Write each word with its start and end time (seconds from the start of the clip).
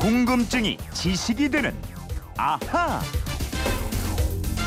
궁금증이 0.00 0.78
지식이 0.94 1.50
되는 1.50 1.74
아하. 2.38 3.02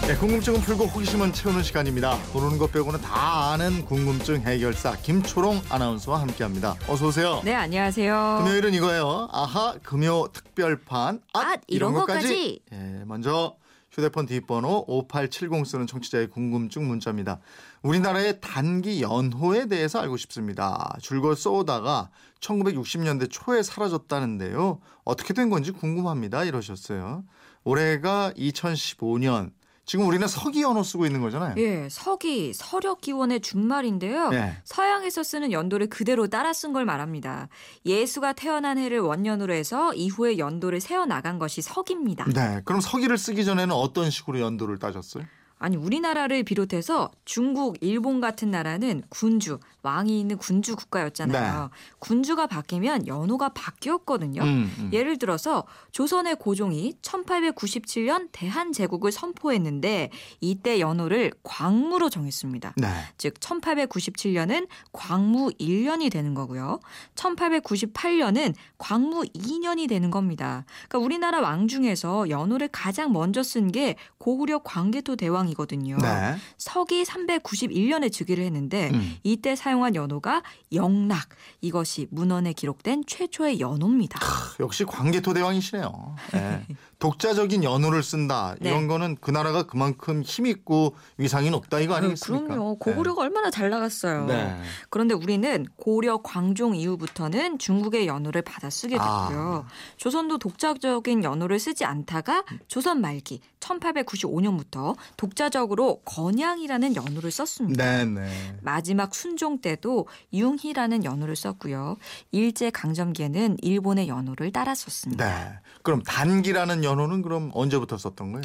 네, 0.06 0.16
궁금증은 0.16 0.62
풀고 0.62 0.86
호기심은 0.86 1.34
채우는 1.34 1.64
시간입니다. 1.64 2.20
모르는 2.34 2.60
것 2.60 2.72
빼고는 2.72 3.02
다 3.02 3.52
아는 3.52 3.84
궁금증 3.86 4.42
해결사 4.42 4.96
김초롱 4.98 5.62
아나운서와 5.70 6.22
함께합니다. 6.22 6.76
어서 6.88 7.08
오세요. 7.08 7.42
네, 7.44 7.56
안녕하세요. 7.56 8.42
금요일은 8.44 8.76
이거예요. 8.76 9.28
아하 9.32 9.74
금요 9.82 10.28
특별판 10.34 11.22
앗, 11.34 11.48
앗, 11.48 11.62
이런 11.68 11.94
것까지. 11.94 12.60
예, 12.72 13.04
먼저 13.06 13.56
휴대폰 13.94 14.26
뒷번호 14.26 14.86
5870 14.88 15.68
쓰는 15.68 15.86
청취자의 15.86 16.28
궁금증 16.32 16.88
문자입니다. 16.88 17.40
우리나라의 17.84 18.42
단기 18.42 19.04
연호에 19.04 19.68
대해서 19.68 20.00
알고 20.00 20.18
싶습니다. 20.18 20.98
줄곧 21.00 21.36
써오다가 21.36 22.10
1960년대 22.40 23.28
초에 23.30 23.62
사라졌다는데요. 23.62 24.80
어떻게 25.04 25.36
된 25.36 25.52
건지 25.52 25.72
궁금합니다. 25.72 26.44
이러셨어요. 26.44 27.24
올해가 27.64 28.34
2015년. 28.36 29.52
지금 29.86 30.08
우리는 30.08 30.26
서기 30.28 30.62
연호 30.62 30.82
쓰고 30.82 31.06
있는 31.06 31.22
거잖아요. 31.22 31.56
예, 31.58 31.88
서기, 31.90 32.54
서력 32.54 33.02
기원의 33.02 33.42
준말인데요. 33.42 34.30
네. 34.30 34.58
서양에서 34.64 35.24
쓰는 35.24 35.52
연도를 35.52 35.88
그대로 35.88 36.28
따라 36.28 36.54
쓴 36.54 36.74
걸 36.74 36.86
말합니다. 36.86 37.50
예수가 37.86 38.34
태어난 38.34 38.78
해를 38.78 39.00
원년으로 39.00 39.54
해서 39.54 39.94
이후에 39.94 40.38
연도를 40.38 40.80
세어 40.80 41.06
나간 41.06 41.38
것이 41.38 41.62
서기입니다. 41.62 42.26
네. 42.34 42.62
그럼 42.66 42.82
서기를 42.82 43.18
쓰기 43.18 43.44
전에는 43.46 43.76
어떤 43.76 44.10
식으로 44.10 44.40
연도를 44.40 44.80
따졌어요? 44.80 45.26
아니 45.64 45.78
우리나라를 45.78 46.44
비롯해서 46.44 47.10
중국, 47.24 47.78
일본 47.80 48.20
같은 48.20 48.52
나라는 48.52 49.02
군주, 49.08 49.60
왕이 49.82 50.20
있는 50.20 50.38
군주 50.38 50.76
국가였잖아요. 50.76 51.70
군주가 52.00 52.48
바뀌면 52.48 53.08
연호가 53.08 53.48
바뀌었거든요. 53.48 54.42
음, 54.42 54.70
음. 54.78 54.90
예를 54.92 55.18
들어서 55.18 55.64
조선의 55.94 56.36
고종이 56.36 56.96
1897년 57.02 58.28
대한제국을 58.34 59.14
선포했는데 59.14 60.10
이때 60.42 60.82
연호를 60.82 61.32
광무로 61.44 62.10
정했습니다. 62.10 62.74
네. 62.76 62.88
즉 63.18 63.36
1897년은 63.40 64.68
광무 64.92 65.52
1년이 65.52 66.12
되는 66.12 66.34
거고요. 66.34 66.82
1898년은 67.16 68.54
광무 68.78 69.24
2년이 69.34 69.88
되는 69.88 70.12
겁니다. 70.12 70.66
그러니까 70.90 71.00
우리나라 71.06 71.40
왕 71.40 71.70
중에서 71.70 72.30
연호를 72.30 72.68
가장 72.68 73.14
먼저 73.14 73.42
쓴 73.42 73.72
게 73.72 73.96
고구려 74.18 74.60
광개토 74.60 75.16
대왕이 75.16 75.53
거든요. 75.54 75.98
네. 75.98 76.36
서기 76.58 77.04
391년에 77.04 78.12
즉위를 78.12 78.44
했는데 78.46 78.90
음. 78.94 79.18
이때 79.24 79.56
사용한 79.56 79.96
연호가 79.96 80.44
영락. 80.74 81.30
이것이 81.62 82.08
문헌에 82.12 82.54
기록된 82.54 83.04
최초의 83.08 83.60
연호입니다. 83.60 84.20
역시 84.60 84.86
광개토 84.86 85.34
대왕이시네요. 85.34 86.16
예. 86.36 86.66
독자적인 87.04 87.66
연호를 87.66 88.02
쓴다. 88.02 88.56
네. 88.62 88.70
이런 88.70 88.88
거는 88.88 89.18
그 89.20 89.30
나라가 89.30 89.64
그만큼 89.64 90.24
힘 90.24 90.46
있고 90.46 90.96
위상이 91.18 91.50
높다 91.50 91.82
이거 91.82 91.96
아니겠습니까? 91.96 92.48
그럼요. 92.48 92.78
고구려가 92.78 93.24
얼마나 93.24 93.52
잘 93.52 93.70
나갔어요. 93.70 94.26
네. 94.26 94.58
그런데 94.90 95.14
우리는 95.14 95.68
고려 95.76 96.22
광종 96.22 96.78
이후부터는 96.78 97.60
중국의 97.60 98.08
연호를 98.08 98.42
받아 98.42 98.70
쓰게 98.70 98.96
됐고요. 98.96 99.66
아. 99.68 99.72
조선도 99.98 100.38
독자적인 100.38 101.26
연호를 101.26 101.60
쓰지 101.60 101.84
않다가 101.84 102.46
조선 102.70 103.02
말기 103.02 103.42
1895년부터 103.60 104.96
독자적으로 105.18 106.00
건양이라는 106.06 106.96
연호를 106.96 107.32
썼습니다. 107.32 107.84
네, 107.84 108.06
네. 108.06 108.58
마지막 108.62 109.14
순종 109.14 109.60
때도 109.60 110.08
융희라는 110.34 111.04
연호를 111.04 111.36
썼고요. 111.36 111.98
일제 112.32 112.70
강점기에는 112.70 113.58
일본의 113.62 114.08
연호를 114.08 114.54
따라 114.54 114.74
썼습니다. 114.74 115.26
네. 115.26 115.60
그럼 115.82 116.02
단기라는 116.04 116.84
연 116.86 116.93
호는 117.00 117.22
그럼 117.22 117.52
언제부터 117.54 117.98
썼던 117.98 118.32
거예요? 118.34 118.44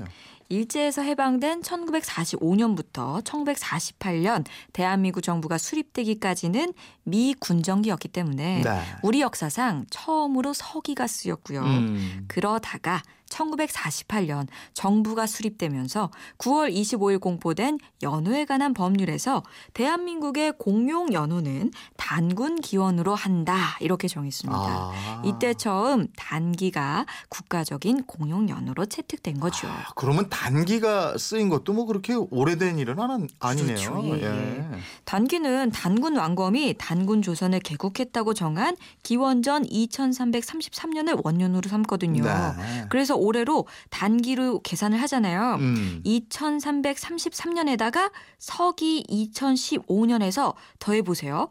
일제에서 0.48 1.02
해방된 1.02 1.60
1945년부터 1.60 3.22
1948년 3.22 4.44
대한민국 4.72 5.20
정부가 5.20 5.58
수립되기까지는 5.58 6.72
미 7.04 7.34
군정기였기 7.38 8.08
때문에 8.08 8.62
네. 8.62 8.82
우리 9.02 9.20
역사상 9.20 9.86
처음으로 9.90 10.54
서기가 10.54 11.06
쓰였고요. 11.06 11.62
음. 11.62 12.24
그러다가 12.28 13.02
1948년 13.28 14.46
정부가 14.74 15.26
수립되면서 15.26 16.10
9월 16.38 16.72
25일 16.74 17.20
공포된 17.20 17.78
연호에 18.02 18.44
관한 18.44 18.74
법률에서 18.74 19.42
대한민국의 19.74 20.54
공용 20.58 21.12
연호는 21.12 21.70
단군 21.96 22.60
기원으로 22.60 23.14
한다 23.14 23.76
이렇게 23.80 24.08
정했습니다. 24.08 24.58
아. 24.58 25.22
이때 25.24 25.54
처음 25.54 26.08
단기가 26.16 27.06
국가적인 27.28 28.04
공용 28.04 28.48
연호로 28.48 28.86
채택된 28.86 29.40
거죠. 29.40 29.68
아, 29.68 29.86
그러면 29.94 30.28
단기가 30.28 31.16
쓰인 31.18 31.48
것도 31.48 31.72
뭐 31.72 31.86
그렇게 31.86 32.14
오래된 32.14 32.78
일은 32.78 32.98
안, 32.98 33.28
아니네요. 33.40 33.92
그렇죠. 33.92 34.18
예, 34.18 34.24
예. 34.24 34.68
단기는 35.04 35.70
단군 35.70 36.16
왕검이 36.16 36.76
단군 36.78 37.22
조선을 37.22 37.60
개국했다고 37.60 38.34
정한 38.34 38.76
기원전 39.02 39.64
2333년을 39.64 41.24
원년으로 41.24 41.68
삼거든요. 41.68 42.22
네. 42.24 42.86
그래서 42.88 43.16
올해로 43.18 43.66
단기로 43.90 44.60
계산을 44.62 45.00
하잖아요. 45.02 45.56
음. 45.60 46.02
2333년에다가 46.04 48.10
서기 48.38 49.04
2015년에서 49.08 50.54
더해 50.78 51.02
보세요. 51.02 51.48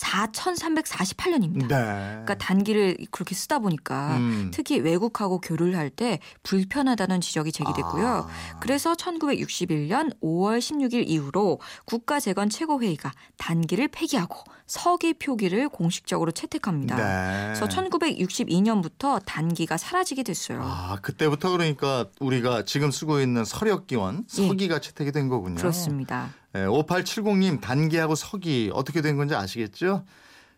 4348년입니다. 0.00 1.68
네. 1.68 1.68
그러니까 1.68 2.38
단기를 2.38 2.96
그렇게 3.10 3.34
쓰다 3.34 3.58
보니까 3.58 4.16
음. 4.16 4.50
특히 4.52 4.78
외국하고 4.78 5.40
교류를 5.40 5.76
할 5.76 5.90
때 5.90 6.20
불편하다는 6.44 7.20
지적이 7.20 7.52
제기됐고요. 7.52 8.06
아. 8.06 8.58
그래서 8.60 8.94
1961년 8.94 10.12
5월 10.22 10.58
16일 10.58 11.08
이후로 11.08 11.60
국가재건 11.84 12.48
최고회의가 12.48 13.12
단기를 13.38 13.88
폐기하고 13.88 14.44
서기 14.66 15.14
표기를 15.14 15.68
공식적으로 15.68 16.30
채택합니다. 16.30 16.96
네. 16.96 17.46
그래서 17.46 17.66
1962년부터 17.66 19.20
단기가 19.24 19.76
사라지게 19.76 20.22
됐어요. 20.22 20.62
아, 20.62 20.98
그때부터 21.02 21.50
그러니까 21.50 22.06
우리가 22.20 22.64
지금 22.64 22.90
쓰고 22.90 23.20
있는 23.20 23.44
서력기원 23.44 24.24
예. 24.38 24.46
서기가 24.48 24.78
채택이 24.78 25.12
된 25.12 25.28
거군요. 25.28 25.56
그렇습니다. 25.56 26.30
네, 26.52 26.66
5870님 26.66 27.60
단기하고 27.60 28.14
서기 28.14 28.70
어떻게 28.72 29.02
된 29.02 29.16
건지 29.16 29.34
아시겠죠? 29.34 30.04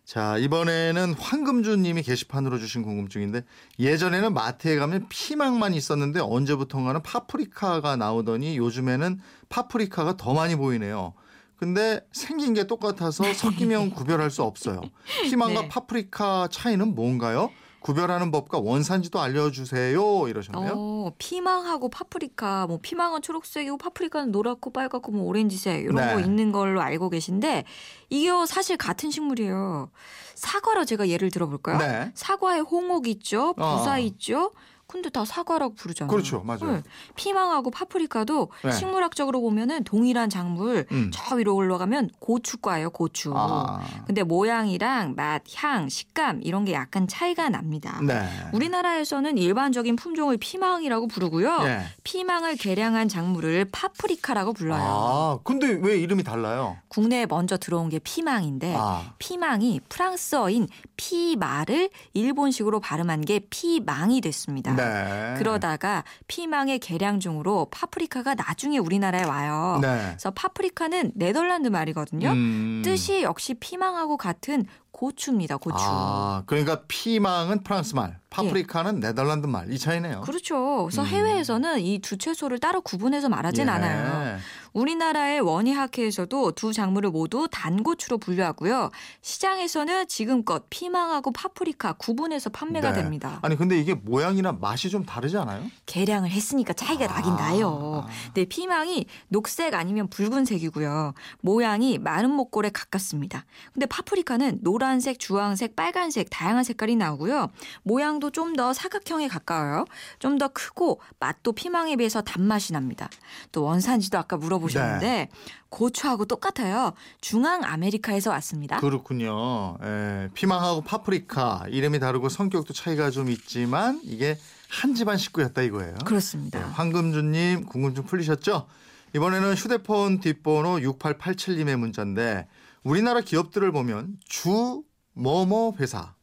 자, 0.05 0.37
이번에는 0.37 1.13
황금주 1.13 1.77
님이 1.77 2.01
게시판으로 2.01 2.59
주신 2.59 2.83
궁금증인데 2.83 3.43
예전에는 3.79 4.33
마트에 4.33 4.75
가면 4.75 5.07
피망만 5.07 5.73
있었는데 5.73 6.19
언제부턴가는 6.19 7.03
파프리카가 7.03 7.95
나오더니 7.95 8.57
요즘에는 8.57 9.19
파프리카가 9.49 10.17
더 10.17 10.33
많이 10.33 10.55
보이네요. 10.55 11.13
근데 11.55 12.05
생긴 12.11 12.53
게 12.53 12.67
똑같아서 12.67 13.33
섞이면 13.33 13.91
구별할 13.91 14.29
수 14.29 14.43
없어요. 14.43 14.81
피망과 15.23 15.61
네. 15.61 15.67
파프리카 15.69 16.49
차이는 16.51 16.93
뭔가요? 16.95 17.49
구별하는 17.83 18.31
법과 18.31 18.59
원산지도 18.59 19.19
알려주세요. 19.19 20.27
이러셨네요. 20.27 20.73
어, 20.75 21.11
피망하고 21.17 21.89
파프리카, 21.89 22.65
뭐 22.65 22.79
피망은 22.81 23.21
초록색이고 23.21 23.77
파프리카는 23.77 24.31
노랗고 24.31 24.71
빨갛고 24.71 25.11
뭐 25.11 25.25
오렌지색 25.25 25.83
이런 25.83 25.95
네. 25.95 26.13
거 26.13 26.19
있는 26.21 26.51
걸로 26.51 26.81
알고 26.81 27.09
계신데 27.09 27.65
이게 28.09 28.29
사실 28.47 28.77
같은 28.77 29.11
식물이에요. 29.11 29.91
사과로 30.35 30.85
제가 30.85 31.09
예를 31.09 31.29
들어볼까요? 31.29 31.77
네. 31.77 32.11
사과에 32.15 32.59
홍옥 32.59 33.07
있죠, 33.07 33.53
부사 33.53 33.95
어. 33.95 33.99
있죠. 33.99 34.51
근데 34.93 35.09
다 35.09 35.25
사과라고 35.25 35.73
부르잖아요. 35.73 36.11
그렇죠. 36.11 36.43
맞아요. 36.45 36.73
네. 36.73 36.83
피망하고 37.15 37.71
파프리카도 37.71 38.49
네. 38.63 38.71
식물학적으로 38.71 39.41
보면은 39.41 39.83
동일한 39.83 40.29
작물 40.29 40.85
음. 40.91 41.09
저 41.11 41.33
위로 41.35 41.55
올라가면 41.55 42.11
고추과예요, 42.19 42.91
고추. 42.91 43.33
아. 43.35 43.81
근데 44.05 44.21
모양이랑 44.21 45.15
맛, 45.15 45.41
향, 45.55 45.89
식감 45.89 46.41
이런 46.43 46.63
게 46.63 46.73
약간 46.73 47.07
차이가 47.07 47.49
납니다. 47.49 47.99
네. 48.03 48.23
우리나라에서는 48.53 49.35
일반적인 49.39 49.95
품종을 49.95 50.37
피망이라고 50.37 51.07
부르고요. 51.07 51.61
예. 51.63 51.85
피망을 52.03 52.55
개량한 52.55 53.07
작물을 53.07 53.65
파프리카라고 53.71 54.53
불러요. 54.53 54.79
아, 54.79 55.39
근데 55.43 55.69
왜 55.81 55.97
이름이 55.97 56.23
달라요? 56.23 56.77
국내에 56.87 57.25
먼저 57.25 57.57
들어온 57.57 57.89
게 57.89 57.97
피망인데 57.97 58.75
아. 58.77 59.13
피망이 59.17 59.81
프랑스어인 59.89 60.67
피마를 60.97 61.89
일본식으로 62.13 62.79
발음한 62.79 63.21
게 63.21 63.39
피망이 63.49 64.21
됐습니다. 64.21 64.75
네. 64.75 65.35
그러다가 65.37 66.03
피망의 66.27 66.79
개량 66.79 67.19
중으로 67.19 67.67
파프리카가 67.71 68.35
나중에 68.35 68.77
우리나라에 68.77 69.23
와요. 69.23 69.79
네. 69.81 69.87
그래서 70.09 70.31
파프리카는 70.31 71.13
네덜란드 71.15 71.67
말이거든요. 71.67 72.29
음. 72.29 72.81
뜻이 72.83 73.23
역시 73.23 73.53
피망하고 73.55 74.17
같은 74.17 74.65
고추입니다. 74.91 75.57
고추. 75.57 75.75
아, 75.79 76.43
그러니까 76.45 76.81
피망은 76.87 77.63
프랑스 77.63 77.95
말, 77.95 78.19
파프리카는 78.29 78.99
네덜란드 78.99 79.47
말 79.47 79.71
이 79.71 79.79
차이네요. 79.79 80.21
그렇죠. 80.21 80.85
그래서 80.85 81.01
음. 81.01 81.07
해외에서는 81.07 81.79
이 81.81 81.99
두 81.99 82.17
채소를 82.17 82.59
따로 82.59 82.81
구분해서 82.81 83.27
말하진 83.29 83.67
예. 83.67 83.71
않아요. 83.71 84.37
우리나라의 84.73 85.39
원예학회에서도 85.41 86.51
두 86.53 86.73
작물을 86.73 87.11
모두 87.11 87.47
단고추로 87.51 88.17
분류하고요. 88.17 88.89
시장에서는 89.21 90.07
지금껏 90.07 90.65
피망하고 90.69 91.31
파프리카 91.31 91.93
구분해서 91.93 92.49
판매가 92.49 92.93
네. 92.93 93.01
됩니다. 93.01 93.39
아니 93.41 93.55
근데 93.55 93.77
이게 93.79 93.93
모양이나 93.93 94.51
맛이 94.51 94.89
좀 94.89 95.05
다르지 95.05 95.37
않아요? 95.37 95.63
계량을 95.85 96.29
했으니까 96.29 96.73
차이가 96.73 97.07
나긴 97.07 97.33
아. 97.33 97.35
나요. 97.35 98.05
네, 98.33 98.45
피망이 98.45 99.05
녹색 99.27 99.73
아니면 99.73 100.07
붉은색이고요. 100.09 101.13
모양이 101.41 101.97
마른 101.97 102.31
목골에 102.31 102.69
가깝습니다. 102.69 103.45
근데 103.73 103.85
파프리카는 103.85 104.59
노란색, 104.61 105.19
주황색, 105.19 105.75
빨간색 105.75 106.29
다양한 106.29 106.63
색깔이 106.63 106.95
나오고요. 106.95 107.49
모양도 107.83 108.29
좀 108.31 108.53
더 108.53 108.71
사각형에 108.71 109.27
가까워요. 109.29 109.85
좀 110.19 110.37
더 110.37 110.47
크고 110.47 110.99
맛도 111.19 111.53
피망에 111.53 111.95
비해서 111.95 112.21
단맛이 112.21 112.73
납니다. 112.73 113.09
또 113.51 113.63
원산지도 113.63 114.17
아까 114.17 114.35
물어보 114.37 114.62
셨는데 114.69 115.05
네. 115.05 115.29
고추하고 115.69 116.25
똑같아요. 116.25 116.93
중앙 117.21 117.63
아메리카에서 117.63 118.29
왔습니다. 118.31 118.79
그렇군요. 118.79 119.77
예, 119.83 120.29
피망하고 120.33 120.81
파프리카 120.81 121.65
이름이 121.69 121.99
다르고 121.99 122.29
성격도 122.29 122.73
차이가 122.73 123.09
좀 123.09 123.29
있지만 123.29 123.99
이게 124.03 124.37
한 124.69 124.95
집안 124.95 125.17
식구였다 125.17 125.61
이거예요. 125.61 125.95
그렇습니다. 126.05 126.59
네, 126.59 126.65
황금주님 126.65 127.65
궁금증 127.65 128.03
풀리셨죠? 128.05 128.67
이번에는 129.15 129.53
휴대폰 129.53 130.19
뒷번호 130.19 130.77
6887님의 130.77 131.75
문자인데 131.75 132.47
우리나라 132.83 133.21
기업들을 133.21 133.71
보면 133.71 134.17
주 134.25 134.83
뭐뭐 135.13 135.75
회사, 135.79 136.15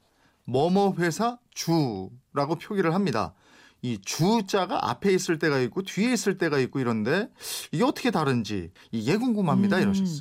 뭐뭐 0.44 0.94
회사 0.98 1.38
주라고 1.54 2.56
표기를 2.60 2.94
합니다. 2.94 3.34
이 3.82 3.98
주자가 4.04 4.90
앞에 4.90 5.12
있을 5.12 5.38
때가 5.38 5.58
있고 5.60 5.82
뒤에 5.82 6.12
있을 6.12 6.36
때가 6.36 6.58
있고 6.58 6.80
이런데 6.80 7.28
이게 7.72 7.82
어떻게 7.82 8.10
다른지 8.10 8.70
이게 8.90 9.16
궁금합니다 9.16 9.78
음. 9.78 9.82
이러셨어요. 9.82 10.20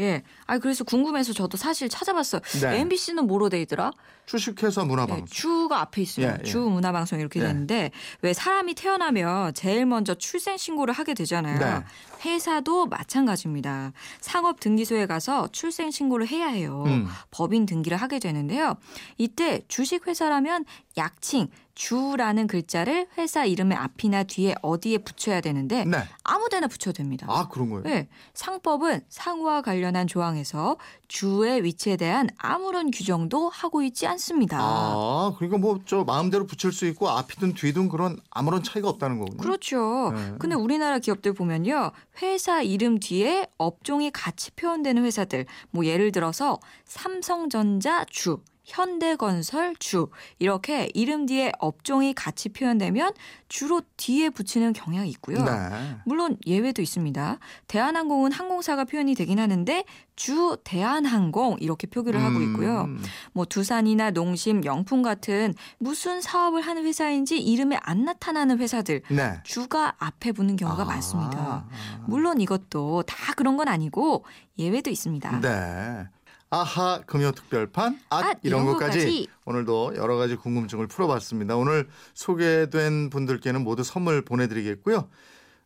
예. 0.00 0.22
아 0.46 0.58
그래서 0.58 0.84
궁금해서 0.84 1.32
저도 1.32 1.56
사실 1.56 1.88
찾아봤어요. 1.88 2.40
네. 2.62 2.80
MBC는 2.80 3.26
뭐로 3.26 3.48
돼 3.48 3.60
있더라? 3.62 3.92
주식회사 4.26 4.84
문화방송. 4.84 5.24
네, 5.24 5.30
주가 5.30 5.80
앞에 5.80 6.02
있어요. 6.02 6.26
예, 6.26 6.36
예. 6.38 6.42
주 6.44 6.60
문화방송 6.60 7.18
이렇게 7.18 7.40
예. 7.40 7.44
되는데 7.44 7.90
왜 8.22 8.32
사람이 8.32 8.74
태어나면 8.74 9.54
제일 9.54 9.86
먼저 9.86 10.14
출생 10.14 10.56
신고를 10.56 10.94
하게 10.94 11.14
되잖아요. 11.14 11.58
네. 11.58 11.84
회사도 12.24 12.86
마찬가지입니다. 12.86 13.92
상업 14.20 14.60
등기소에 14.60 15.06
가서 15.06 15.48
출생 15.52 15.90
신고를 15.90 16.28
해야 16.28 16.46
해요. 16.48 16.84
음. 16.86 17.06
법인 17.30 17.66
등기를 17.66 17.96
하게 17.96 18.18
되는데요. 18.18 18.76
이때 19.18 19.62
주식 19.68 20.06
회사라면 20.06 20.64
약칭 20.96 21.48
주라는 21.74 22.46
글자를 22.46 23.06
회사 23.16 23.46
이름의 23.46 23.78
앞이나 23.78 24.24
뒤에 24.24 24.54
어디에 24.60 24.98
붙여야 24.98 25.40
되는데 25.40 25.84
네. 25.86 25.98
아무데나 26.24 26.66
붙여도 26.66 26.92
됩니다. 26.98 27.26
아 27.30 27.48
그런 27.48 27.70
거예요. 27.70 27.84
네, 27.84 28.08
상법은 28.34 29.00
상호와 29.08 29.62
관련한 29.62 30.06
조항에서 30.06 30.76
주의 31.08 31.64
위치에 31.64 31.96
대한 31.96 32.28
아무런 32.36 32.90
규정도 32.90 33.48
하고 33.48 33.82
있지 33.82 34.06
않습니다. 34.06 34.58
아 34.60 35.32
그러니까 35.38 35.58
뭐 35.58 35.80
저 35.86 36.04
마음대로 36.04 36.46
붙일 36.46 36.72
수 36.72 36.86
있고 36.86 37.08
앞이든 37.08 37.54
뒤든 37.54 37.88
그런 37.88 38.18
아무런 38.30 38.62
차이가 38.62 38.88
없다는 38.88 39.18
거군요. 39.18 39.38
그렇죠. 39.38 40.12
네. 40.14 40.34
근데 40.38 40.54
우리나라 40.54 40.98
기업들 40.98 41.32
보면요. 41.32 41.90
회사 42.22 42.62
이름 42.62 42.98
뒤에 42.98 43.46
업종이 43.58 44.10
같이 44.10 44.50
표현되는 44.52 45.04
회사들. 45.04 45.46
뭐 45.70 45.84
예를 45.86 46.12
들어서 46.12 46.58
삼성전자 46.84 48.04
주, 48.04 48.42
현대건설 48.64 49.76
주 49.78 50.08
이렇게 50.38 50.88
이름 50.94 51.26
뒤에 51.26 51.52
업종이 51.58 52.14
같이 52.14 52.48
표현되면 52.50 53.12
주로 53.48 53.82
뒤에 53.96 54.30
붙이는 54.30 54.72
경향이 54.72 55.10
있고요. 55.10 55.42
네. 55.42 55.96
물론 56.04 56.36
예외도 56.46 56.82
있습니다. 56.82 57.38
대한항공은 57.66 58.32
항공사가 58.32 58.84
표현이 58.84 59.14
되긴 59.14 59.38
하는데 59.38 59.84
주 60.14 60.58
대한항공 60.64 61.56
이렇게 61.60 61.86
표기를 61.86 62.22
하고 62.22 62.40
있고요. 62.42 62.82
음, 62.82 63.02
뭐 63.32 63.44
두산이나 63.44 64.10
농심, 64.10 64.64
영풍 64.64 65.02
같은 65.02 65.54
무슨 65.78 66.20
사업을 66.20 66.60
하는 66.60 66.84
회사인지 66.84 67.38
이름에 67.38 67.78
안 67.80 68.04
나타나는 68.04 68.58
회사들 68.58 69.02
네. 69.08 69.40
주가 69.44 69.94
앞에 69.98 70.32
붙는 70.32 70.56
경우가 70.56 70.82
아, 70.82 70.86
많습니다. 70.86 71.66
물론 72.06 72.40
이것도 72.40 73.04
다 73.04 73.32
그런 73.34 73.56
건 73.56 73.68
아니고 73.68 74.24
예외도 74.58 74.90
있습니다. 74.90 75.40
네. 75.40 76.06
아하 76.50 77.00
금요 77.06 77.30
특별판 77.32 78.00
앗 78.10 78.24
앗, 78.24 78.38
이런 78.42 78.62
이런 78.62 78.72
것까지 78.72 78.98
것까지. 78.98 79.28
오늘도 79.44 79.94
여러 79.96 80.16
가지 80.16 80.36
궁금증을 80.36 80.88
풀어봤습니다. 80.88 81.56
오늘 81.56 81.88
소개된 82.14 83.10
분들께는 83.10 83.62
모두 83.62 83.84
선물 83.84 84.22
보내드리겠고요. 84.24 85.08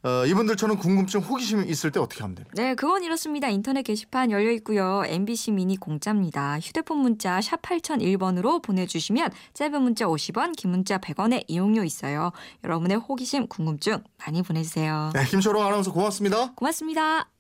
어, 0.05 0.27
이분들처럼 0.27 0.77
궁금증 0.77 1.21
호기심 1.21 1.65
있을 1.65 1.91
때 1.91 1.99
어떻게 1.99 2.21
하면 2.21 2.35
됩니까? 2.35 2.55
네, 2.63 2.75
그건 2.75 3.03
이렇습니다. 3.03 3.49
인터넷 3.49 3.83
게시판 3.83 4.31
열려 4.31 4.51
있고요. 4.53 5.03
MBC 5.07 5.53
미니 5.53 5.79
공짜입니다. 5.79 6.61
휴대폰 6.61 6.99
문자 6.99 7.41
샵 7.41 7.63
8001번으로 7.63 8.63
보내주시면 8.63 9.31
짧은 9.55 9.81
문자 9.81 10.05
50원, 10.05 10.55
긴 10.57 10.73
문자 10.73 10.99
100원의 10.99 11.45
이용료 11.49 11.85
있어요. 11.85 12.33
여러분의 12.65 12.99
호기심, 12.99 13.47
궁금증 13.47 14.05
많이 14.19 14.43
보내주세요. 14.43 15.11
네, 15.15 15.25
김초롱 15.25 15.65
아나운서 15.65 15.91
고맙습니다. 15.91 16.53
고맙습니다. 16.55 17.34